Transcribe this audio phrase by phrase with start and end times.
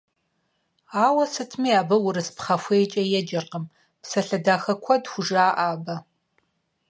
[1.05, 3.65] Ауэ сытми абы урыс пхъэхуейкӀэ еджэркъым,
[4.01, 5.95] псалъэ дахэ куэд хужаӀэ абы.